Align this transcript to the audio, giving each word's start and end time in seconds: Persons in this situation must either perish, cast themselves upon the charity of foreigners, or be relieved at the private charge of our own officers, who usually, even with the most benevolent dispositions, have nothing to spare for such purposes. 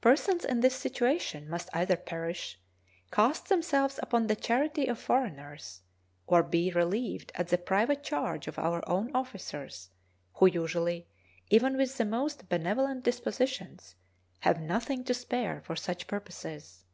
Persons 0.00 0.42
in 0.42 0.60
this 0.60 0.74
situation 0.74 1.50
must 1.50 1.68
either 1.74 1.96
perish, 1.98 2.58
cast 3.10 3.50
themselves 3.50 4.00
upon 4.02 4.26
the 4.26 4.34
charity 4.34 4.86
of 4.86 4.98
foreigners, 4.98 5.82
or 6.26 6.42
be 6.42 6.70
relieved 6.70 7.30
at 7.34 7.48
the 7.48 7.58
private 7.58 8.02
charge 8.02 8.46
of 8.48 8.58
our 8.58 8.82
own 8.88 9.14
officers, 9.14 9.90
who 10.36 10.46
usually, 10.46 11.08
even 11.50 11.76
with 11.76 11.98
the 11.98 12.06
most 12.06 12.48
benevolent 12.48 13.04
dispositions, 13.04 13.96
have 14.40 14.58
nothing 14.58 15.04
to 15.04 15.12
spare 15.12 15.60
for 15.60 15.76
such 15.76 16.06
purposes. 16.06 16.86